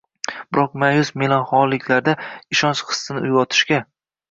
[0.53, 2.17] biroq mayus melanxoliklarda
[2.57, 3.85] ishonch hissini uyg‘onishiga